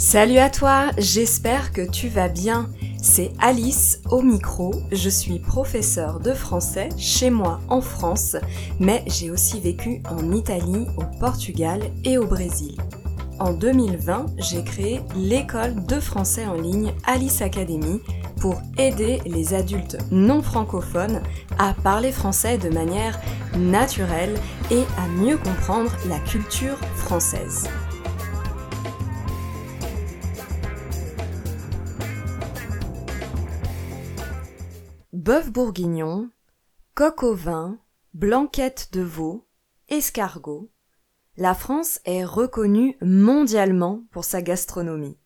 Salut 0.00 0.38
à 0.38 0.48
toi, 0.48 0.86
j'espère 0.96 1.72
que 1.72 1.82
tu 1.82 2.08
vas 2.08 2.28
bien. 2.28 2.70
C'est 3.02 3.32
Alice 3.38 4.00
au 4.10 4.22
micro, 4.22 4.72
je 4.92 5.10
suis 5.10 5.38
professeure 5.38 6.20
de 6.20 6.32
français 6.32 6.88
chez 6.96 7.28
moi 7.28 7.60
en 7.68 7.82
France, 7.82 8.34
mais 8.78 9.04
j'ai 9.06 9.30
aussi 9.30 9.60
vécu 9.60 10.02
en 10.08 10.32
Italie, 10.32 10.86
au 10.96 11.04
Portugal 11.20 11.82
et 12.02 12.16
au 12.16 12.26
Brésil. 12.26 12.78
En 13.38 13.52
2020, 13.52 14.24
j'ai 14.38 14.64
créé 14.64 15.02
l'école 15.16 15.84
de 15.84 16.00
français 16.00 16.46
en 16.46 16.54
ligne 16.54 16.94
Alice 17.06 17.42
Academy 17.42 18.00
pour 18.40 18.54
aider 18.78 19.20
les 19.26 19.52
adultes 19.52 19.98
non 20.10 20.40
francophones 20.40 21.20
à 21.58 21.74
parler 21.74 22.10
français 22.10 22.56
de 22.56 22.70
manière 22.70 23.20
naturelle 23.54 24.34
et 24.70 24.84
à 24.96 25.06
mieux 25.08 25.36
comprendre 25.36 25.94
la 26.08 26.18
culture 26.20 26.78
française. 26.96 27.68
Bœuf 35.30 35.52
bourguignon, 35.52 36.28
coq 36.96 37.22
au 37.22 37.36
vin, 37.36 37.78
blanquette 38.14 38.88
de 38.90 39.00
veau, 39.00 39.46
escargot, 39.88 40.72
la 41.36 41.54
France 41.54 42.00
est 42.04 42.24
reconnue 42.24 42.96
mondialement 43.00 44.02
pour 44.10 44.24
sa 44.24 44.42
gastronomie. 44.42 45.20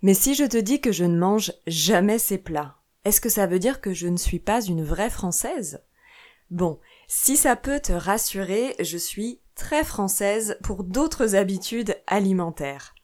Mais 0.00 0.14
si 0.14 0.34
je 0.34 0.44
te 0.44 0.56
dis 0.56 0.80
que 0.80 0.92
je 0.92 1.04
ne 1.04 1.18
mange 1.18 1.52
jamais 1.66 2.18
ces 2.18 2.38
plats, 2.38 2.78
est-ce 3.04 3.20
que 3.20 3.28
ça 3.28 3.46
veut 3.46 3.58
dire 3.58 3.82
que 3.82 3.92
je 3.92 4.08
ne 4.08 4.16
suis 4.16 4.38
pas 4.38 4.62
une 4.62 4.82
vraie 4.82 5.10
Française? 5.10 5.84
Bon, 6.50 6.80
si 7.06 7.36
ça 7.36 7.54
peut 7.54 7.80
te 7.80 7.92
rassurer, 7.92 8.74
je 8.80 8.96
suis 8.96 9.42
très 9.54 9.84
française 9.84 10.56
pour 10.62 10.84
d'autres 10.84 11.34
habitudes 11.34 11.98
alimentaires. 12.06 12.94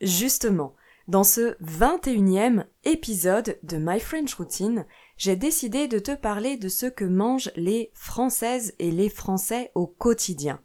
Justement, 0.00 0.74
dans 1.06 1.22
ce 1.22 1.54
21e 1.62 2.64
épisode 2.82 3.56
de 3.62 3.76
My 3.76 4.00
French 4.00 4.34
Routine, 4.34 4.84
j'ai 5.16 5.36
décidé 5.36 5.88
de 5.88 5.98
te 5.98 6.14
parler 6.14 6.56
de 6.56 6.68
ce 6.68 6.86
que 6.86 7.04
mangent 7.04 7.52
les 7.56 7.90
Françaises 7.94 8.74
et 8.78 8.90
les 8.90 9.08
Français 9.08 9.70
au 9.74 9.86
quotidien. 9.86 10.60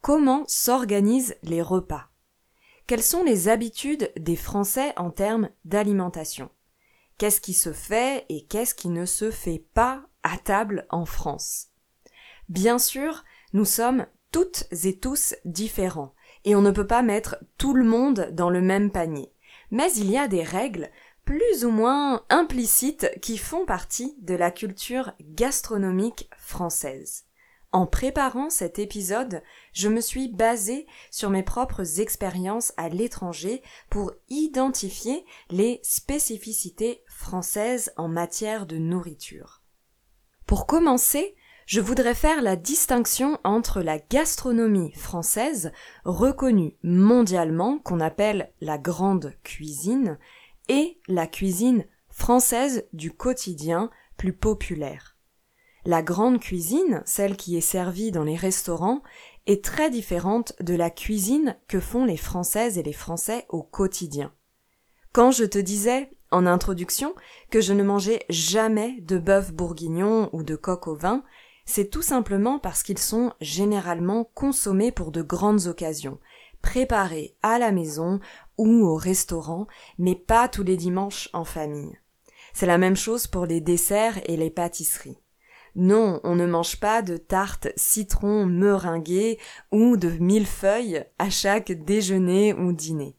Comment 0.00 0.44
s'organisent 0.46 1.36
les 1.42 1.62
repas? 1.62 2.08
Quelles 2.86 3.02
sont 3.02 3.22
les 3.22 3.48
habitudes 3.48 4.12
des 4.18 4.36
Français 4.36 4.92
en 4.96 5.10
termes 5.10 5.48
d'alimentation? 5.64 6.50
Qu'est-ce 7.18 7.40
qui 7.40 7.54
se 7.54 7.72
fait 7.72 8.26
et 8.28 8.44
qu'est-ce 8.46 8.74
qui 8.74 8.88
ne 8.88 9.06
se 9.06 9.30
fait 9.30 9.64
pas 9.74 10.04
à 10.22 10.36
table 10.38 10.86
en 10.90 11.04
France? 11.04 11.68
Bien 12.48 12.78
sûr, 12.78 13.24
nous 13.52 13.64
sommes 13.64 14.06
toutes 14.32 14.64
et 14.84 14.98
tous 14.98 15.34
différents, 15.44 16.14
et 16.44 16.56
on 16.56 16.62
ne 16.62 16.70
peut 16.70 16.86
pas 16.86 17.02
mettre 17.02 17.36
tout 17.58 17.74
le 17.74 17.84
monde 17.84 18.30
dans 18.32 18.50
le 18.50 18.60
même 18.60 18.90
panier. 18.90 19.32
Mais 19.70 19.92
il 19.92 20.10
y 20.10 20.18
a 20.18 20.26
des 20.26 20.42
règles 20.42 20.90
plus 21.24 21.64
ou 21.64 21.70
moins 21.70 22.24
implicites 22.30 23.10
qui 23.20 23.38
font 23.38 23.64
partie 23.64 24.16
de 24.20 24.34
la 24.34 24.50
culture 24.50 25.12
gastronomique 25.20 26.28
française. 26.36 27.24
En 27.74 27.86
préparant 27.86 28.50
cet 28.50 28.78
épisode, 28.78 29.42
je 29.72 29.88
me 29.88 30.02
suis 30.02 30.28
basée 30.28 30.86
sur 31.10 31.30
mes 31.30 31.42
propres 31.42 32.00
expériences 32.00 32.74
à 32.76 32.90
l'étranger 32.90 33.62
pour 33.88 34.12
identifier 34.28 35.24
les 35.48 35.80
spécificités 35.82 37.02
françaises 37.06 37.92
en 37.96 38.08
matière 38.08 38.66
de 38.66 38.76
nourriture. 38.76 39.62
Pour 40.46 40.66
commencer, 40.66 41.34
je 41.64 41.80
voudrais 41.80 42.14
faire 42.14 42.42
la 42.42 42.56
distinction 42.56 43.38
entre 43.44 43.80
la 43.80 43.98
gastronomie 43.98 44.92
française, 44.92 45.72
reconnue 46.04 46.76
mondialement, 46.82 47.78
qu'on 47.78 48.00
appelle 48.00 48.52
la 48.60 48.76
grande 48.76 49.32
cuisine, 49.42 50.18
et 50.68 50.98
la 51.08 51.26
cuisine 51.26 51.86
française 52.08 52.86
du 52.92 53.10
quotidien 53.12 53.90
plus 54.16 54.32
populaire. 54.32 55.16
La 55.84 56.02
grande 56.02 56.38
cuisine, 56.38 57.02
celle 57.04 57.36
qui 57.36 57.56
est 57.56 57.60
servie 57.60 58.12
dans 58.12 58.22
les 58.22 58.36
restaurants, 58.36 59.02
est 59.46 59.64
très 59.64 59.90
différente 59.90 60.52
de 60.60 60.74
la 60.74 60.90
cuisine 60.90 61.56
que 61.66 61.80
font 61.80 62.04
les 62.04 62.16
Françaises 62.16 62.78
et 62.78 62.82
les 62.84 62.92
Français 62.92 63.46
au 63.48 63.62
quotidien. 63.62 64.32
Quand 65.12 65.32
je 65.32 65.44
te 65.44 65.58
disais, 65.58 66.10
en 66.30 66.46
introduction, 66.46 67.14
que 67.50 67.60
je 67.60 67.72
ne 67.72 67.82
mangeais 67.82 68.24
jamais 68.30 69.00
de 69.00 69.18
bœuf 69.18 69.52
bourguignon 69.52 70.30
ou 70.32 70.44
de 70.44 70.54
coq 70.54 70.86
au 70.86 70.94
vin, 70.94 71.24
c'est 71.64 71.90
tout 71.90 72.02
simplement 72.02 72.58
parce 72.58 72.82
qu'ils 72.82 72.98
sont 72.98 73.32
généralement 73.40 74.24
consommés 74.34 74.92
pour 74.92 75.10
de 75.10 75.22
grandes 75.22 75.66
occasions, 75.66 76.18
préparés 76.62 77.36
à 77.42 77.58
la 77.58 77.72
maison 77.72 78.20
au 78.66 78.96
restaurant, 78.96 79.66
mais 79.98 80.14
pas 80.14 80.48
tous 80.48 80.62
les 80.62 80.76
dimanches 80.76 81.28
en 81.32 81.44
famille. 81.44 81.98
C'est 82.52 82.66
la 82.66 82.78
même 82.78 82.96
chose 82.96 83.26
pour 83.26 83.46
les 83.46 83.60
desserts 83.60 84.20
et 84.26 84.36
les 84.36 84.50
pâtisseries. 84.50 85.18
Non, 85.74 86.20
on 86.22 86.34
ne 86.34 86.46
mange 86.46 86.78
pas 86.80 87.00
de 87.00 87.16
tarte 87.16 87.68
citron 87.76 88.44
meringuée 88.44 89.38
ou 89.70 89.96
de 89.96 90.10
millefeuilles 90.10 91.04
à 91.18 91.30
chaque 91.30 91.72
déjeuner 91.72 92.52
ou 92.52 92.72
dîner. 92.72 93.16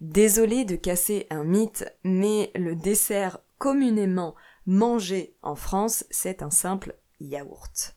Désolé 0.00 0.64
de 0.64 0.76
casser 0.76 1.26
un 1.30 1.44
mythe, 1.44 1.84
mais 2.04 2.52
le 2.54 2.76
dessert 2.76 3.38
communément 3.58 4.34
mangé 4.66 5.36
en 5.42 5.56
France, 5.56 6.04
c'est 6.10 6.42
un 6.42 6.50
simple 6.50 6.96
yaourt. 7.20 7.96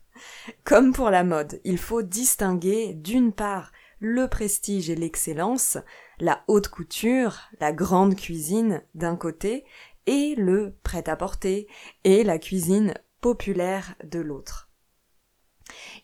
Comme 0.64 0.94
pour 0.94 1.10
la 1.10 1.24
mode, 1.24 1.60
il 1.64 1.78
faut 1.78 2.02
distinguer 2.02 2.94
d'une 2.94 3.34
part 3.34 3.72
le 4.00 4.28
prestige 4.28 4.90
et 4.90 4.96
l'excellence, 4.96 5.78
la 6.20 6.44
haute 6.48 6.68
couture, 6.68 7.40
la 7.60 7.72
grande 7.74 8.16
cuisine 8.16 8.84
d'un 8.94 9.16
côté, 9.16 9.66
et 10.06 10.36
le 10.36 10.76
prêt-à-porter 10.84 11.68
et 12.04 12.24
la 12.24 12.38
cuisine 12.38 12.94
populaire 13.22 13.96
de 14.04 14.20
l'autre. 14.20 14.70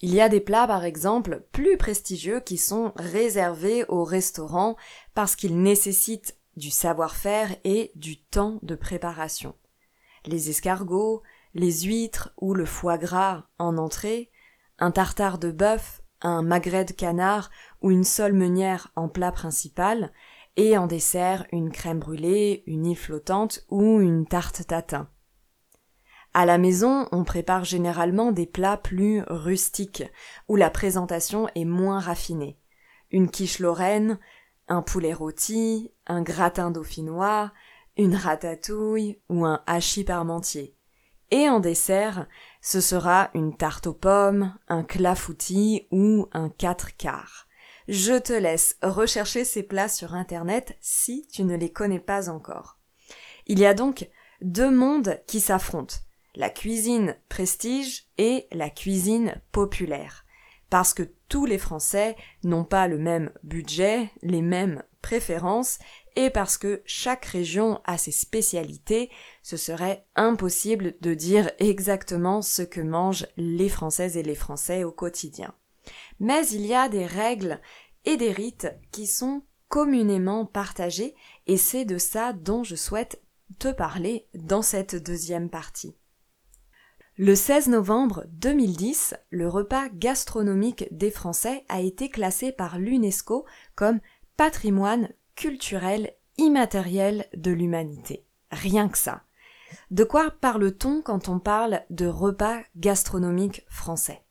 Il 0.02 0.14
y 0.14 0.22
a 0.22 0.30
des 0.30 0.40
plats, 0.40 0.66
par 0.66 0.86
exemple, 0.86 1.46
plus 1.52 1.78
prestigieux 1.78 2.40
qui 2.40 2.58
sont 2.58 2.94
réservés 2.96 3.86
aux 3.90 4.04
restaurants 4.04 4.76
parce 5.14 5.36
qu'ils 5.36 5.62
nécessitent 5.62 6.36
du 6.58 6.72
savoir-faire 6.72 7.56
et 7.64 7.92
du 7.96 8.22
temps 8.22 8.60
de 8.64 8.76
préparation. 8.76 9.56
Les 10.26 10.50
escargots, 10.50 11.22
les 11.54 11.82
huîtres 11.84 12.34
ou 12.38 12.54
le 12.54 12.66
foie 12.66 12.98
gras 12.98 13.46
en 13.60 13.78
entrée, 13.78 14.32
un 14.80 14.92
tartare 14.92 15.38
de 15.38 15.52
bœuf 15.52 16.02
un 16.22 16.42
magret 16.42 16.86
de 16.86 16.94
canard 16.94 17.50
ou 17.82 17.92
une 17.92 18.04
sole 18.04 18.34
meunière 18.34 18.92
en 18.96 19.08
plat 19.10 19.32
principal, 19.32 20.12
et 20.58 20.78
en 20.78 20.88
dessert 20.88 21.46
une 21.52 21.72
crème 21.72 22.00
brûlée, 22.00 22.64
une 22.68 22.86
île 22.86 22.98
flottante 22.98 23.66
ou 23.70 24.00
une 24.02 24.26
tarte 24.26 24.68
tatin. 24.68 25.10
À 26.34 26.46
la 26.46 26.58
maison, 26.58 27.08
on 27.12 27.24
prépare 27.24 27.66
généralement 27.66 28.32
des 28.32 28.46
plats 28.46 28.78
plus 28.78 29.22
rustiques, 29.28 30.04
où 30.48 30.56
la 30.56 30.70
présentation 30.70 31.50
est 31.56 31.66
moins 31.66 32.00
raffinée. 32.00 32.58
Une 33.12 33.30
quiche 33.30 33.60
lorraine, 33.60 34.18
un 34.70 34.82
poulet 34.82 35.14
rôti, 35.14 35.92
un 36.08 36.22
gratin 36.22 36.72
dauphinois, 36.72 37.52
une 37.98 38.16
ratatouille 38.16 39.20
ou 39.30 39.46
un 39.46 39.62
hachis 39.68 40.06
parmentier. 40.06 40.78
Et 41.32 41.50
en 41.50 41.60
dessert, 41.60 42.28
ce 42.62 42.80
sera 42.80 43.30
une 43.34 43.56
tarte 43.56 43.88
aux 43.88 43.94
pommes, 43.94 44.54
un 44.70 44.84
clafoutis 44.84 45.88
ou 45.92 46.28
un 46.32 46.50
quatre 46.50 46.96
quarts. 46.96 47.48
Je 47.88 48.18
te 48.18 48.34
laisse 48.34 48.78
rechercher 48.82 49.44
ces 49.46 49.64
plats 49.64 49.90
sur 49.90 50.14
internet 50.14 50.78
si 50.82 51.28
tu 51.32 51.44
ne 51.44 51.56
les 51.56 51.72
connais 51.72 52.00
pas 52.00 52.30
encore. 52.30 52.78
Il 53.48 53.60
y 53.60 53.66
a 53.66 53.74
donc 53.74 54.10
deux 54.42 54.72
mondes 54.72 55.20
qui 55.28 55.40
s'affrontent. 55.40 55.96
La 56.36 56.50
cuisine 56.50 57.18
prestige 57.28 58.06
et 58.18 58.48
la 58.52 58.70
cuisine 58.70 59.42
populaire. 59.52 60.26
Parce 60.70 60.94
que 60.94 61.04
tous 61.28 61.46
les 61.46 61.58
Français 61.58 62.16
n'ont 62.44 62.64
pas 62.64 62.88
le 62.88 62.98
même 62.98 63.32
budget, 63.44 64.10
les 64.22 64.42
mêmes 64.42 64.84
préférences 65.02 65.80
et 66.16 66.30
parce 66.30 66.58
que 66.58 66.82
chaque 66.86 67.26
région 67.26 67.82
a 67.86 67.98
ses 67.98 68.12
spécialités, 68.12 69.10
ce 69.44 69.58
serait 69.58 70.06
impossible 70.16 70.96
de 71.02 71.14
dire 71.14 71.52
exactement 71.60 72.42
ce 72.42 72.62
que 72.62 72.82
mangent 72.82 73.28
les 73.38 73.70
Françaises 73.70 74.18
et 74.18 74.24
les 74.24 74.36
Français 74.36 74.84
au 74.84 74.92
quotidien. 74.92 75.54
Mais 76.20 76.48
il 76.48 76.66
y 76.66 76.74
a 76.74 76.90
des 76.90 77.06
règles 77.06 77.60
et 78.06 78.18
des 78.18 78.32
rites 78.32 78.68
qui 78.92 79.08
sont 79.08 79.44
communément 79.68 80.46
partagés 80.46 81.16
et 81.48 81.58
c'est 81.58 81.86
de 81.86 81.98
ça 81.98 82.34
dont 82.34 82.64
je 82.64 82.76
souhaite 82.76 83.22
te 83.60 83.72
parler 83.72 84.28
dans 84.34 84.62
cette 84.62 84.96
deuxième 84.96 85.50
partie. 85.50 85.96
Le 87.18 87.36
16 87.36 87.68
novembre 87.68 88.26
2010, 88.32 89.16
le 89.30 89.48
repas 89.48 89.90
gastronomique 89.90 90.88
des 90.92 91.12
Français 91.12 91.66
a 91.70 91.82
été 91.82 92.10
classé 92.10 92.52
par 92.52 92.80
l'UNESCO 92.80 93.46
comme 93.76 94.00
patrimoine 94.38 95.10
culturel 95.36 96.14
immatériel 96.38 97.28
de 97.36 97.52
l'humanité. 97.52 98.26
Rien 98.52 98.90
que 98.90 98.98
ça. 98.98 99.24
De 99.92 100.04
quoi 100.04 100.32
parle-t-on 100.32 101.02
quand 101.02 101.30
on 101.30 101.40
parle 101.40 101.84
de 101.90 102.08
repas 102.08 102.62
gastronomiques 102.76 103.66
français? 103.70 104.22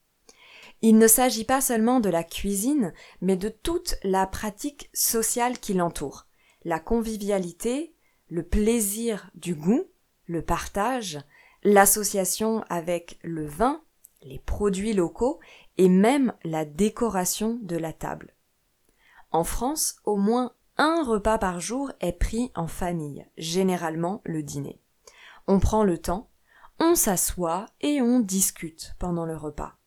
Il 0.82 0.96
ne 0.96 1.06
s'agit 1.06 1.44
pas 1.44 1.60
seulement 1.60 2.00
de 2.00 2.08
la 2.08 2.24
cuisine, 2.24 2.94
mais 3.20 3.36
de 3.36 3.50
toute 3.50 3.96
la 4.02 4.26
pratique 4.26 4.90
sociale 4.94 5.58
qui 5.58 5.74
l'entoure. 5.74 6.26
la 6.62 6.78
convivialité, 6.78 7.94
le 8.28 8.42
plaisir 8.42 9.30
du 9.34 9.54
goût, 9.54 9.84
le 10.26 10.42
partage, 10.42 11.18
l'association 11.64 12.62
avec 12.68 13.18
le 13.22 13.46
vin, 13.46 13.82
les 14.22 14.38
produits 14.38 14.92
locaux 14.92 15.40
et 15.78 15.88
même 15.88 16.34
la 16.44 16.66
décoration 16.66 17.58
de 17.62 17.76
la 17.76 17.94
table. 17.94 18.34
En 19.30 19.44
France, 19.44 19.96
au 20.04 20.16
moins 20.16 20.52
un 20.76 21.02
repas 21.02 21.38
par 21.38 21.60
jour 21.60 21.92
est 22.00 22.12
pris 22.12 22.52
en 22.54 22.66
famille, 22.66 23.26
généralement 23.36 24.20
le 24.24 24.42
dîner. 24.42 24.80
On 25.46 25.60
prend 25.60 25.84
le 25.84 25.98
temps, 25.98 26.30
on 26.78 26.94
s'assoit 26.94 27.66
et 27.80 28.00
on 28.00 28.20
discute 28.20 28.94
pendant 28.98 29.26
le 29.26 29.36
repas. 29.36 29.79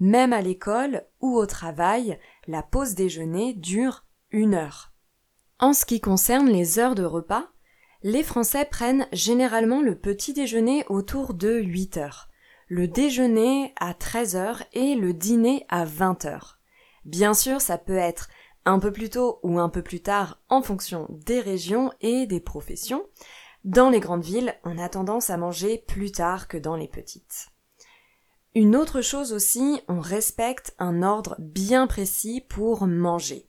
Même 0.00 0.32
à 0.32 0.40
l'école 0.40 1.04
ou 1.20 1.36
au 1.36 1.44
travail, 1.44 2.18
la 2.46 2.62
pause 2.62 2.94
déjeuner 2.94 3.52
dure 3.52 4.06
une 4.30 4.54
heure. 4.54 4.92
En 5.58 5.74
ce 5.74 5.84
qui 5.84 6.00
concerne 6.00 6.48
les 6.48 6.78
heures 6.78 6.94
de 6.94 7.04
repas, 7.04 7.50
les 8.02 8.22
Français 8.22 8.64
prennent 8.64 9.06
généralement 9.12 9.82
le 9.82 9.94
petit 9.94 10.32
déjeuner 10.32 10.86
autour 10.88 11.34
de 11.34 11.58
8 11.58 11.98
heures, 11.98 12.28
le 12.68 12.88
déjeuner 12.88 13.74
à 13.78 13.92
13 13.92 14.36
heures 14.36 14.62
et 14.72 14.94
le 14.94 15.12
dîner 15.12 15.66
à 15.68 15.84
20 15.84 16.24
heures. 16.24 16.58
Bien 17.04 17.34
sûr, 17.34 17.60
ça 17.60 17.76
peut 17.76 17.96
être 17.96 18.30
un 18.64 18.78
peu 18.78 18.92
plus 18.92 19.10
tôt 19.10 19.38
ou 19.42 19.58
un 19.58 19.68
peu 19.68 19.82
plus 19.82 20.00
tard 20.00 20.40
en 20.48 20.62
fonction 20.62 21.06
des 21.10 21.40
régions 21.40 21.92
et 22.00 22.26
des 22.26 22.40
professions. 22.40 23.04
Dans 23.64 23.90
les 23.90 24.00
grandes 24.00 24.24
villes, 24.24 24.54
on 24.64 24.78
a 24.78 24.88
tendance 24.88 25.28
à 25.28 25.36
manger 25.36 25.76
plus 25.86 26.10
tard 26.10 26.48
que 26.48 26.56
dans 26.56 26.76
les 26.76 26.88
petites. 26.88 27.49
Une 28.56 28.74
autre 28.74 29.00
chose 29.00 29.32
aussi, 29.32 29.80
on 29.86 30.00
respecte 30.00 30.74
un 30.80 31.04
ordre 31.04 31.36
bien 31.38 31.86
précis 31.86 32.44
pour 32.48 32.88
manger. 32.88 33.48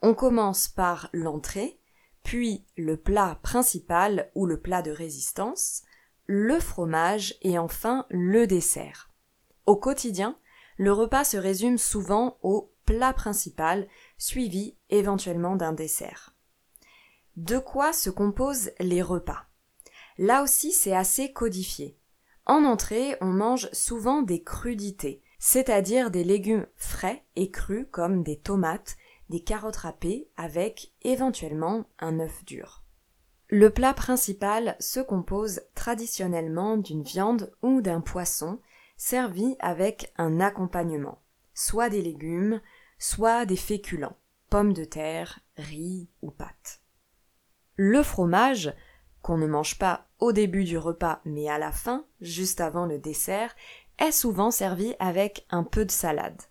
On 0.00 0.14
commence 0.14 0.68
par 0.68 1.10
l'entrée, 1.12 1.78
puis 2.22 2.64
le 2.78 2.96
plat 2.96 3.38
principal 3.42 4.30
ou 4.34 4.46
le 4.46 4.58
plat 4.58 4.80
de 4.80 4.90
résistance, 4.90 5.82
le 6.24 6.58
fromage 6.60 7.34
et 7.42 7.58
enfin 7.58 8.06
le 8.08 8.46
dessert. 8.46 9.10
Au 9.66 9.76
quotidien, 9.76 10.38
le 10.78 10.92
repas 10.92 11.24
se 11.24 11.36
résume 11.36 11.76
souvent 11.76 12.38
au 12.40 12.72
plat 12.86 13.12
principal, 13.12 13.86
suivi 14.16 14.76
éventuellement 14.88 15.56
d'un 15.56 15.74
dessert. 15.74 16.34
De 17.36 17.58
quoi 17.58 17.92
se 17.92 18.08
composent 18.08 18.72
les 18.80 19.02
repas? 19.02 19.44
Là 20.16 20.42
aussi 20.42 20.72
c'est 20.72 20.96
assez 20.96 21.32
codifié. 21.34 21.98
En 22.46 22.64
entrée, 22.64 23.16
on 23.20 23.26
mange 23.26 23.68
souvent 23.72 24.22
des 24.22 24.42
crudités, 24.42 25.22
c'est-à-dire 25.38 26.10
des 26.10 26.24
légumes 26.24 26.66
frais 26.76 27.24
et 27.36 27.50
crus 27.50 27.86
comme 27.90 28.22
des 28.22 28.38
tomates, 28.38 28.96
des 29.28 29.40
carottes 29.40 29.76
râpées 29.76 30.28
avec 30.36 30.92
éventuellement 31.02 31.84
un 31.98 32.20
œuf 32.20 32.44
dur. 32.44 32.82
Le 33.48 33.70
plat 33.70 33.94
principal 33.94 34.76
se 34.80 35.00
compose 35.00 35.60
traditionnellement 35.74 36.76
d'une 36.76 37.02
viande 37.02 37.52
ou 37.62 37.80
d'un 37.80 38.00
poisson 38.00 38.60
servi 38.96 39.56
avec 39.58 40.12
un 40.16 40.40
accompagnement, 40.40 41.20
soit 41.54 41.90
des 41.90 42.02
légumes, 42.02 42.60
soit 42.98 43.46
des 43.46 43.56
féculents, 43.56 44.16
pommes 44.48 44.72
de 44.72 44.84
terre, 44.84 45.40
riz 45.56 46.08
ou 46.22 46.30
pâtes. 46.30 46.80
Le 47.76 48.02
fromage, 48.02 48.72
qu'on 49.22 49.38
ne 49.38 49.46
mange 49.46 49.78
pas 49.78 50.08
au 50.18 50.32
début 50.32 50.64
du 50.64 50.76
repas 50.78 51.20
mais 51.24 51.48
à 51.48 51.58
la 51.58 51.72
fin, 51.72 52.04
juste 52.20 52.60
avant 52.60 52.86
le 52.86 52.98
dessert, 52.98 53.54
est 53.98 54.12
souvent 54.12 54.50
servi 54.50 54.94
avec 54.98 55.46
un 55.50 55.64
peu 55.64 55.84
de 55.84 55.90
salade. 55.90 56.42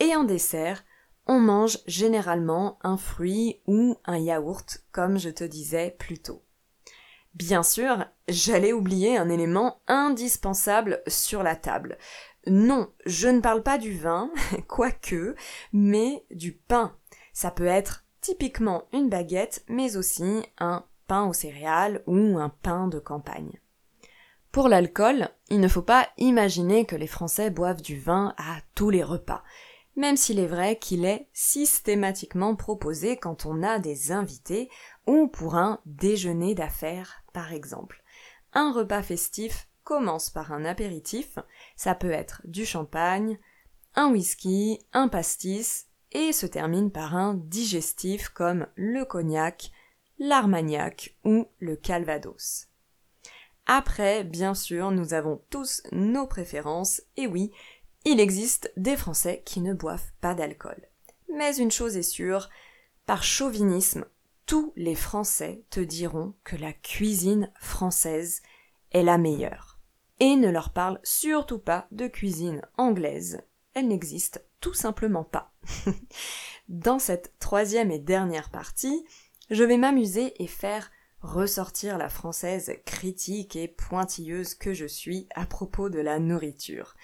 Et 0.00 0.14
en 0.16 0.24
dessert, 0.24 0.84
on 1.26 1.38
mange 1.38 1.78
généralement 1.86 2.78
un 2.82 2.96
fruit 2.96 3.60
ou 3.66 3.96
un 4.04 4.18
yaourt, 4.18 4.84
comme 4.92 5.18
je 5.18 5.30
te 5.30 5.44
disais 5.44 5.94
plus 5.98 6.18
tôt. 6.18 6.42
Bien 7.34 7.62
sûr, 7.62 8.04
j'allais 8.28 8.72
oublier 8.72 9.16
un 9.16 9.28
élément 9.28 9.80
indispensable 9.88 11.02
sur 11.06 11.42
la 11.42 11.56
table. 11.56 11.98
Non, 12.46 12.92
je 13.06 13.28
ne 13.28 13.40
parle 13.40 13.62
pas 13.62 13.78
du 13.78 13.96
vin, 13.96 14.30
quoique, 14.68 15.34
mais 15.72 16.24
du 16.30 16.52
pain. 16.52 16.96
Ça 17.32 17.50
peut 17.50 17.66
être 17.66 18.04
typiquement 18.20 18.84
une 18.92 19.08
baguette, 19.08 19.64
mais 19.68 19.96
aussi 19.96 20.42
un 20.58 20.84
pain 21.06 21.26
aux 21.26 21.32
céréales 21.32 22.02
ou 22.06 22.38
un 22.38 22.48
pain 22.48 22.88
de 22.88 22.98
campagne. 22.98 23.60
Pour 24.52 24.68
l'alcool, 24.68 25.30
il 25.50 25.60
ne 25.60 25.68
faut 25.68 25.82
pas 25.82 26.08
imaginer 26.16 26.84
que 26.84 26.96
les 26.96 27.06
Français 27.06 27.50
boivent 27.50 27.82
du 27.82 27.98
vin 27.98 28.34
à 28.38 28.58
tous 28.74 28.90
les 28.90 29.02
repas 29.02 29.42
même 29.96 30.16
s'il 30.16 30.38
est 30.38 30.46
vrai 30.46 30.76
qu'il 30.76 31.04
est 31.04 31.28
systématiquement 31.32 32.56
proposé 32.56 33.16
quand 33.16 33.46
on 33.46 33.62
a 33.62 33.78
des 33.78 34.12
invités 34.12 34.68
ou 35.06 35.28
pour 35.28 35.54
un 35.54 35.80
déjeuner 35.86 36.54
d'affaires 36.54 37.22
par 37.32 37.52
exemple. 37.52 38.02
Un 38.52 38.72
repas 38.72 39.02
festif 39.02 39.68
commence 39.84 40.30
par 40.30 40.52
un 40.52 40.64
apéritif, 40.64 41.38
ça 41.76 41.94
peut 41.94 42.10
être 42.10 42.40
du 42.44 42.64
champagne, 42.64 43.38
un 43.94 44.10
whisky, 44.10 44.80
un 44.92 45.08
pastis, 45.08 45.86
et 46.12 46.32
se 46.32 46.46
termine 46.46 46.90
par 46.90 47.16
un 47.16 47.34
digestif 47.34 48.28
comme 48.28 48.66
le 48.76 49.04
cognac, 49.04 49.72
l'armagnac 50.18 51.16
ou 51.24 51.46
le 51.58 51.76
calvados. 51.76 52.68
Après, 53.66 54.24
bien 54.24 54.54
sûr, 54.54 54.90
nous 54.90 55.14
avons 55.14 55.40
tous 55.50 55.82
nos 55.92 56.26
préférences, 56.26 57.02
et 57.16 57.26
oui, 57.26 57.50
il 58.04 58.20
existe 58.20 58.72
des 58.76 58.96
Français 58.96 59.42
qui 59.46 59.60
ne 59.60 59.72
boivent 59.72 60.12
pas 60.20 60.34
d'alcool. 60.34 60.88
Mais 61.32 61.56
une 61.56 61.70
chose 61.70 61.96
est 61.96 62.02
sûre, 62.02 62.50
par 63.06 63.22
chauvinisme, 63.22 64.04
tous 64.46 64.72
les 64.76 64.94
Français 64.94 65.64
te 65.70 65.80
diront 65.80 66.34
que 66.44 66.56
la 66.56 66.72
cuisine 66.72 67.50
française 67.58 68.42
est 68.92 69.02
la 69.02 69.16
meilleure. 69.16 69.80
Et 70.20 70.36
ne 70.36 70.50
leur 70.50 70.70
parle 70.70 71.00
surtout 71.02 71.58
pas 71.58 71.86
de 71.90 72.06
cuisine 72.06 72.62
anglaise. 72.76 73.40
Elle 73.72 73.88
n'existe 73.88 74.44
tout 74.60 74.74
simplement 74.74 75.24
pas. 75.24 75.52
Dans 76.68 76.98
cette 76.98 77.32
troisième 77.40 77.90
et 77.90 77.98
dernière 77.98 78.50
partie, 78.50 79.04
je 79.50 79.64
vais 79.64 79.76
m'amuser 79.76 80.42
et 80.42 80.46
faire 80.46 80.90
ressortir 81.20 81.96
la 81.96 82.08
française 82.08 82.72
critique 82.84 83.56
et 83.56 83.68
pointilleuse 83.68 84.54
que 84.54 84.74
je 84.74 84.86
suis 84.86 85.26
à 85.34 85.46
propos 85.46 85.88
de 85.88 86.00
la 86.00 86.18
nourriture 86.18 86.94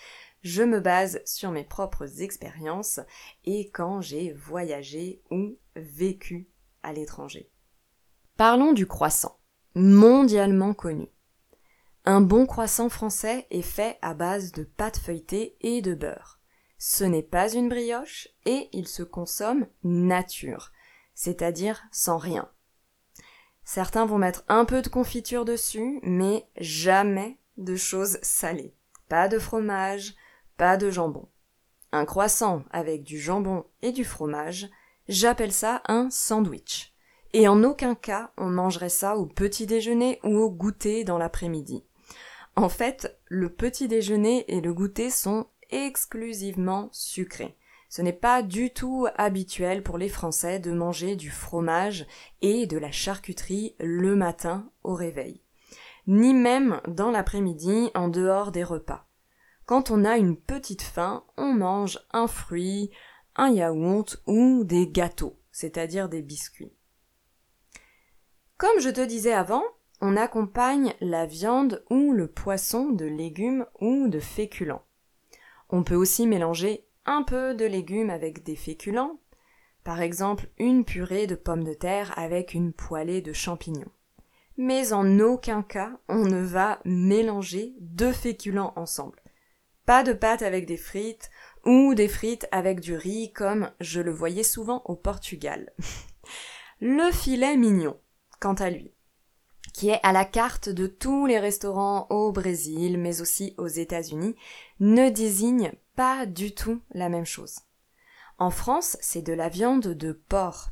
je 0.42 0.62
me 0.62 0.80
base 0.80 1.20
sur 1.24 1.50
mes 1.50 1.64
propres 1.64 2.22
expériences 2.22 3.00
et 3.44 3.70
quand 3.70 4.00
j'ai 4.00 4.32
voyagé 4.32 5.22
ou 5.30 5.58
vécu 5.76 6.48
à 6.82 6.92
l'étranger. 6.92 7.50
Parlons 8.36 8.72
du 8.72 8.86
croissant, 8.86 9.38
mondialement 9.74 10.72
connu. 10.72 11.08
Un 12.06 12.22
bon 12.22 12.46
croissant 12.46 12.88
français 12.88 13.46
est 13.50 13.62
fait 13.62 13.98
à 14.00 14.14
base 14.14 14.52
de 14.52 14.64
pâte 14.64 14.98
feuilletée 14.98 15.56
et 15.60 15.82
de 15.82 15.94
beurre. 15.94 16.40
Ce 16.78 17.04
n'est 17.04 17.22
pas 17.22 17.52
une 17.52 17.68
brioche 17.68 18.28
et 18.46 18.70
il 18.72 18.88
se 18.88 19.02
consomme 19.02 19.66
nature, 19.84 20.72
c'est-à-dire 21.14 21.82
sans 21.92 22.18
rien. 22.18 22.48
Certains 23.64 24.06
vont 24.06 24.18
mettre 24.18 24.44
un 24.48 24.64
peu 24.64 24.82
de 24.82 24.88
confiture 24.88 25.44
dessus, 25.44 26.00
mais 26.02 26.46
jamais 26.56 27.38
de 27.56 27.76
choses 27.76 28.18
salées. 28.22 28.74
Pas 29.08 29.28
de 29.28 29.38
fromage, 29.38 30.14
pas 30.56 30.76
de 30.76 30.90
jambon. 30.90 31.28
Un 31.92 32.04
croissant 32.04 32.64
avec 32.70 33.02
du 33.02 33.18
jambon 33.18 33.64
et 33.82 33.92
du 33.92 34.04
fromage, 34.04 34.70
j'appelle 35.08 35.52
ça 35.52 35.82
un 35.86 36.10
sandwich. 36.10 36.94
Et 37.32 37.48
en 37.48 37.62
aucun 37.62 37.94
cas 37.94 38.32
on 38.36 38.48
mangerait 38.48 38.88
ça 38.88 39.16
au 39.16 39.26
petit 39.26 39.66
déjeuner 39.66 40.18
ou 40.24 40.36
au 40.36 40.50
goûter 40.50 41.04
dans 41.04 41.18
l'après-midi. 41.18 41.84
En 42.56 42.68
fait, 42.68 43.18
le 43.26 43.48
petit 43.48 43.88
déjeuner 43.88 44.44
et 44.48 44.60
le 44.60 44.74
goûter 44.74 45.10
sont 45.10 45.46
exclusivement 45.70 46.88
sucrés. 46.92 47.56
Ce 47.90 48.02
n'est 48.02 48.12
pas 48.12 48.44
du 48.44 48.70
tout 48.70 49.08
habituel 49.16 49.82
pour 49.82 49.98
les 49.98 50.08
Français 50.08 50.60
de 50.60 50.70
manger 50.70 51.16
du 51.16 51.28
fromage 51.28 52.06
et 52.40 52.68
de 52.68 52.78
la 52.78 52.92
charcuterie 52.92 53.74
le 53.80 54.14
matin 54.14 54.70
au 54.84 54.94
réveil. 54.94 55.42
Ni 56.06 56.32
même 56.32 56.80
dans 56.86 57.10
l'après-midi 57.10 57.90
en 57.96 58.06
dehors 58.06 58.52
des 58.52 58.62
repas. 58.62 59.08
Quand 59.66 59.90
on 59.90 60.04
a 60.04 60.18
une 60.18 60.36
petite 60.36 60.82
faim, 60.82 61.24
on 61.36 61.52
mange 61.52 61.98
un 62.12 62.28
fruit, 62.28 62.92
un 63.34 63.50
yaourt 63.50 64.22
ou 64.28 64.62
des 64.62 64.88
gâteaux, 64.88 65.40
c'est-à-dire 65.50 66.08
des 66.08 66.22
biscuits. 66.22 66.72
Comme 68.56 68.78
je 68.78 68.90
te 68.90 69.04
disais 69.04 69.32
avant, 69.32 69.64
on 70.00 70.16
accompagne 70.16 70.94
la 71.00 71.26
viande 71.26 71.84
ou 71.90 72.12
le 72.12 72.28
poisson 72.28 72.90
de 72.90 73.04
légumes 73.04 73.66
ou 73.80 74.06
de 74.06 74.20
féculents. 74.20 74.84
On 75.70 75.82
peut 75.82 75.96
aussi 75.96 76.28
mélanger 76.28 76.86
un 77.06 77.22
peu 77.22 77.54
de 77.54 77.64
légumes 77.64 78.10
avec 78.10 78.42
des 78.42 78.56
féculents, 78.56 79.20
par 79.84 80.00
exemple 80.00 80.48
une 80.58 80.84
purée 80.84 81.26
de 81.26 81.34
pommes 81.34 81.64
de 81.64 81.74
terre 81.74 82.12
avec 82.18 82.54
une 82.54 82.72
poêlée 82.72 83.22
de 83.22 83.32
champignons. 83.32 83.90
Mais 84.56 84.92
en 84.92 85.18
aucun 85.20 85.62
cas 85.62 85.98
on 86.08 86.24
ne 86.24 86.42
va 86.42 86.80
mélanger 86.84 87.74
deux 87.80 88.12
féculents 88.12 88.72
ensemble. 88.76 89.20
Pas 89.86 90.02
de 90.02 90.12
pâtes 90.12 90.42
avec 90.42 90.66
des 90.66 90.76
frites 90.76 91.30
ou 91.64 91.94
des 91.94 92.08
frites 92.08 92.46
avec 92.52 92.80
du 92.80 92.94
riz 92.94 93.32
comme 93.32 93.70
je 93.80 94.00
le 94.00 94.12
voyais 94.12 94.42
souvent 94.42 94.82
au 94.84 94.94
Portugal. 94.94 95.72
Le 96.82 97.12
filet 97.12 97.56
mignon, 97.56 98.00
quant 98.40 98.54
à 98.54 98.70
lui, 98.70 98.94
qui 99.80 99.88
est 99.88 100.00
à 100.02 100.12
la 100.12 100.26
carte 100.26 100.68
de 100.68 100.86
tous 100.86 101.24
les 101.24 101.38
restaurants 101.38 102.06
au 102.10 102.32
Brésil, 102.32 102.98
mais 102.98 103.22
aussi 103.22 103.54
aux 103.56 103.66
États-Unis, 103.66 104.36
ne 104.78 105.08
désigne 105.08 105.72
pas 105.96 106.26
du 106.26 106.54
tout 106.54 106.82
la 106.90 107.08
même 107.08 107.24
chose. 107.24 107.60
En 108.36 108.50
France, 108.50 108.98
c'est 109.00 109.22
de 109.22 109.32
la 109.32 109.48
viande 109.48 109.86
de 109.86 110.12
porc. 110.12 110.68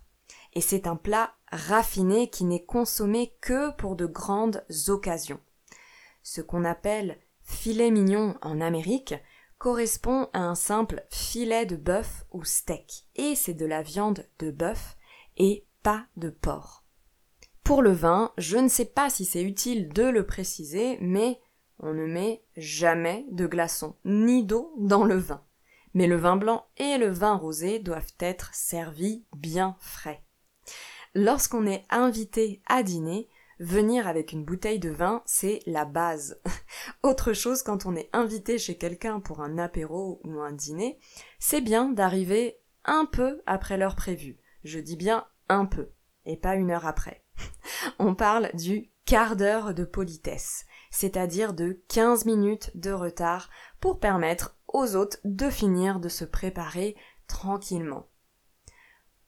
Et 0.52 0.60
c'est 0.60 0.86
un 0.86 0.96
plat 0.96 1.32
raffiné 1.50 2.28
qui 2.28 2.44
n'est 2.44 2.66
consommé 2.66 3.34
que 3.40 3.70
pour 3.76 3.96
de 3.96 4.04
grandes 4.04 4.62
occasions. 4.88 5.40
Ce 6.22 6.42
qu'on 6.42 6.66
appelle 6.66 7.18
filet 7.44 7.90
mignon 7.90 8.36
en 8.42 8.60
Amérique 8.60 9.14
correspond 9.56 10.28
à 10.34 10.40
un 10.40 10.54
simple 10.54 11.02
filet 11.08 11.64
de 11.64 11.76
bœuf 11.76 12.26
ou 12.30 12.44
steak. 12.44 13.06
Et 13.16 13.36
c'est 13.36 13.54
de 13.54 13.64
la 13.64 13.80
viande 13.80 14.28
de 14.38 14.50
bœuf 14.50 14.98
et 15.38 15.64
pas 15.82 16.04
de 16.18 16.28
porc. 16.28 16.84
Pour 17.68 17.82
le 17.82 17.92
vin, 17.92 18.32
je 18.38 18.56
ne 18.56 18.68
sais 18.68 18.86
pas 18.86 19.10
si 19.10 19.26
c'est 19.26 19.42
utile 19.42 19.90
de 19.90 20.04
le 20.04 20.24
préciser, 20.24 20.96
mais 21.02 21.38
on 21.80 21.92
ne 21.92 22.06
met 22.06 22.42
jamais 22.56 23.26
de 23.30 23.46
glaçons 23.46 23.94
ni 24.06 24.42
d'eau 24.42 24.72
dans 24.78 25.04
le 25.04 25.18
vin. 25.18 25.44
Mais 25.92 26.06
le 26.06 26.16
vin 26.16 26.36
blanc 26.36 26.64
et 26.78 26.96
le 26.96 27.10
vin 27.10 27.34
rosé 27.34 27.78
doivent 27.78 28.14
être 28.20 28.54
servis 28.54 29.26
bien 29.36 29.76
frais. 29.80 30.24
Lorsqu'on 31.14 31.66
est 31.66 31.84
invité 31.90 32.62
à 32.64 32.82
dîner, 32.82 33.28
venir 33.60 34.08
avec 34.08 34.32
une 34.32 34.46
bouteille 34.46 34.80
de 34.80 34.88
vin, 34.88 35.22
c'est 35.26 35.60
la 35.66 35.84
base. 35.84 36.40
Autre 37.02 37.34
chose 37.34 37.62
quand 37.62 37.84
on 37.84 37.96
est 37.96 38.08
invité 38.14 38.56
chez 38.56 38.78
quelqu'un 38.78 39.20
pour 39.20 39.42
un 39.42 39.58
apéro 39.58 40.22
ou 40.24 40.40
un 40.40 40.52
dîner, 40.52 40.98
c'est 41.38 41.60
bien 41.60 41.90
d'arriver 41.90 42.60
un 42.86 43.04
peu 43.04 43.42
après 43.44 43.76
l'heure 43.76 43.94
prévue. 43.94 44.38
Je 44.64 44.78
dis 44.78 44.96
bien 44.96 45.26
un 45.50 45.66
peu, 45.66 45.90
et 46.24 46.38
pas 46.38 46.54
une 46.54 46.70
heure 46.70 46.86
après. 46.86 47.26
On 47.98 48.14
parle 48.14 48.50
du 48.54 48.90
quart 49.04 49.36
d'heure 49.36 49.74
de 49.74 49.84
politesse, 49.84 50.66
c'est-à-dire 50.90 51.54
de 51.54 51.82
15 51.88 52.24
minutes 52.24 52.70
de 52.74 52.90
retard 52.90 53.48
pour 53.80 54.00
permettre 54.00 54.56
aux 54.68 54.96
hôtes 54.96 55.20
de 55.24 55.50
finir 55.50 56.00
de 56.00 56.08
se 56.08 56.24
préparer 56.24 56.96
tranquillement. 57.26 58.06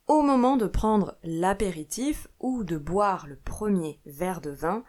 Au 0.07 0.23
moment 0.23 0.57
de 0.57 0.67
prendre 0.67 1.17
l'apéritif 1.23 2.27
ou 2.41 2.65
de 2.65 2.77
boire 2.77 3.27
le 3.27 3.37
premier 3.37 4.01
verre 4.07 4.41
de 4.41 4.51
vin, 4.51 4.85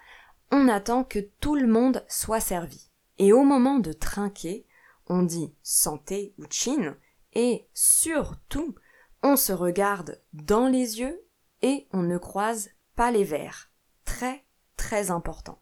on 0.52 0.68
attend 0.68 1.04
que 1.04 1.20
tout 1.40 1.56
le 1.56 1.68
monde 1.68 2.04
soit 2.08 2.40
servi. 2.40 2.90
Et 3.18 3.32
au 3.32 3.44
moment 3.44 3.80
de 3.80 3.94
trinquer, 3.94 4.66
on 5.08 5.24
dit 5.24 5.54
santé 5.62 6.34
ou 6.38 6.46
chin, 6.50 6.98
et 7.34 7.68
surtout, 7.74 8.76
on 9.24 9.36
se 9.36 9.54
regarde 9.54 10.22
dans 10.34 10.68
les 10.68 11.00
yeux 11.00 11.24
et 11.62 11.88
on 11.92 12.02
ne 12.02 12.18
croise 12.18 12.70
pas 13.02 13.10
les 13.10 13.24
verres. 13.24 13.72
Très, 14.06 14.46
très 14.78 15.10
important. 15.10 15.60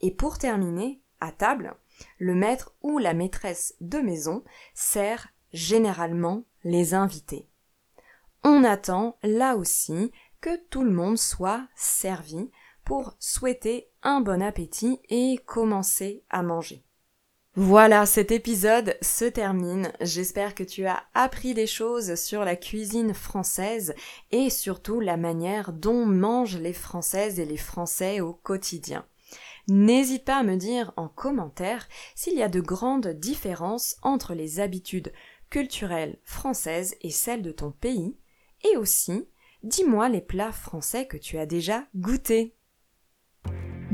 Et 0.00 0.10
pour 0.10 0.38
terminer, 0.38 1.00
à 1.20 1.30
table, 1.30 1.76
le 2.18 2.34
maître 2.34 2.74
ou 2.82 2.98
la 2.98 3.14
maîtresse 3.14 3.76
de 3.80 3.98
maison 3.98 4.42
sert 4.74 5.28
généralement 5.52 6.42
les 6.64 6.94
invités. 6.94 7.48
On 8.42 8.64
attend 8.64 9.18
là 9.22 9.54
aussi 9.54 10.10
que 10.40 10.56
tout 10.66 10.82
le 10.82 10.90
monde 10.90 11.16
soit 11.16 11.68
servi 11.76 12.50
pour 12.82 13.14
souhaiter 13.20 13.92
un 14.02 14.20
bon 14.20 14.42
appétit 14.42 15.00
et 15.10 15.38
commencer 15.46 16.24
à 16.28 16.42
manger. 16.42 16.84
Voilà, 17.54 18.06
cet 18.06 18.30
épisode 18.30 18.96
se 19.02 19.26
termine. 19.26 19.92
J'espère 20.00 20.54
que 20.54 20.62
tu 20.62 20.86
as 20.86 21.02
appris 21.12 21.52
des 21.52 21.66
choses 21.66 22.14
sur 22.14 22.46
la 22.46 22.56
cuisine 22.56 23.12
française 23.12 23.94
et 24.30 24.48
surtout 24.48 25.00
la 25.00 25.18
manière 25.18 25.74
dont 25.74 26.06
mangent 26.06 26.56
les 26.56 26.72
Françaises 26.72 27.38
et 27.38 27.44
les 27.44 27.58
Français 27.58 28.20
au 28.20 28.32
quotidien. 28.32 29.04
N'hésite 29.68 30.24
pas 30.24 30.36
à 30.36 30.42
me 30.44 30.56
dire 30.56 30.94
en 30.96 31.08
commentaire 31.08 31.88
s'il 32.14 32.38
y 32.38 32.42
a 32.42 32.48
de 32.48 32.60
grandes 32.60 33.08
différences 33.08 33.96
entre 34.00 34.32
les 34.32 34.58
habitudes 34.58 35.12
culturelles 35.50 36.18
françaises 36.24 36.96
et 37.02 37.10
celles 37.10 37.42
de 37.42 37.52
ton 37.52 37.70
pays, 37.70 38.16
et 38.64 38.78
aussi 38.78 39.28
dis-moi 39.62 40.08
les 40.08 40.22
plats 40.22 40.52
français 40.52 41.06
que 41.06 41.18
tu 41.18 41.36
as 41.36 41.46
déjà 41.46 41.84
goûtés. 41.94 42.56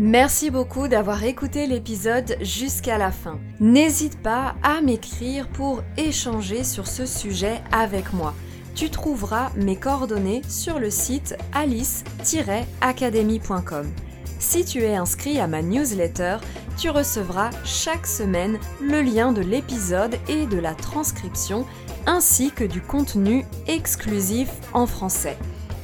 Merci 0.00 0.52
beaucoup 0.52 0.86
d'avoir 0.86 1.24
écouté 1.24 1.66
l'épisode 1.66 2.36
jusqu'à 2.40 2.98
la 2.98 3.10
fin. 3.10 3.40
N'hésite 3.58 4.22
pas 4.22 4.54
à 4.62 4.80
m'écrire 4.80 5.48
pour 5.48 5.82
échanger 5.96 6.62
sur 6.62 6.86
ce 6.86 7.04
sujet 7.04 7.60
avec 7.72 8.12
moi. 8.12 8.32
Tu 8.76 8.90
trouveras 8.90 9.50
mes 9.56 9.74
coordonnées 9.74 10.42
sur 10.48 10.78
le 10.78 10.90
site 10.90 11.36
alice-academy.com. 11.52 13.90
Si 14.38 14.64
tu 14.64 14.84
es 14.84 14.94
inscrit 14.94 15.40
à 15.40 15.48
ma 15.48 15.62
newsletter, 15.62 16.36
tu 16.76 16.90
recevras 16.90 17.50
chaque 17.64 18.06
semaine 18.06 18.60
le 18.80 19.02
lien 19.02 19.32
de 19.32 19.42
l'épisode 19.42 20.14
et 20.28 20.46
de 20.46 20.58
la 20.58 20.76
transcription 20.76 21.66
ainsi 22.06 22.52
que 22.52 22.62
du 22.62 22.80
contenu 22.80 23.44
exclusif 23.66 24.48
en 24.74 24.86
français. 24.86 25.36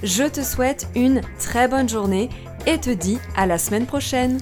Je 0.04 0.23
te 0.23 0.42
souhaite 0.42 0.87
une 0.94 1.23
très 1.38 1.66
bonne 1.66 1.88
journée 1.88 2.28
et 2.66 2.78
te 2.78 2.90
dis 2.90 3.18
à 3.37 3.47
la 3.47 3.59
semaine 3.59 3.87
prochaine 3.87 4.38